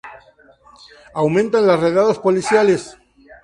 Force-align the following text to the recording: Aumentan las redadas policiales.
Aumentan 1.13 1.67
las 1.67 1.79
redadas 1.79 2.17
policiales. 2.17 2.97